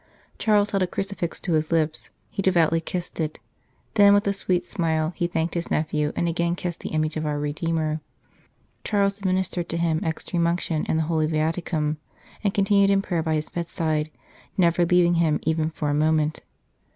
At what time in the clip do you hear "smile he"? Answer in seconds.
4.65-5.27